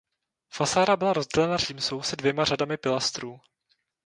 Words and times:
Fasáda 0.49 0.95
byla 0.97 1.13
rozdělena 1.13 1.57
římsou 1.57 2.01
se 2.01 2.15
dvěma 2.15 2.45
řadami 2.45 2.77
pilastrů. 2.77 3.39